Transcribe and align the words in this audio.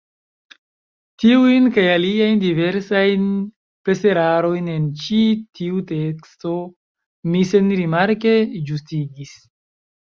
Tiujn, 1.23 1.67
kaj 1.75 1.83
aliajn 1.97 2.41
diversajn 2.45 3.29
preserarojn 3.89 4.73
en 4.79 4.91
ĉi 5.05 5.23
tiu 5.61 5.85
teksto, 5.95 6.59
mi 7.33 7.49
senrimarke 7.55 8.39
ĝustigis. 8.73 9.41